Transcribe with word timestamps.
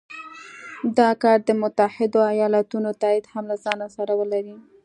دا 0.97 1.09
کار 1.23 1.37
د 1.47 1.49
متحدو 1.61 2.19
ایالتونو 2.33 2.89
تایید 3.01 3.25
هم 3.33 3.43
له 3.51 3.55
ځانه 3.63 3.87
سره 3.95 4.11
ولري. 4.19 4.55